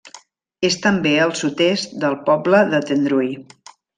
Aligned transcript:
És 0.69 0.77
també 0.85 1.11
al 1.25 1.33
sud-est 1.41 1.93
del 2.05 2.17
poble 2.31 2.65
de 2.75 2.83
Tendrui. 2.91 3.33